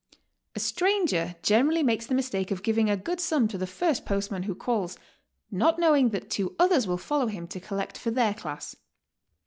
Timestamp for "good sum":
2.97-3.47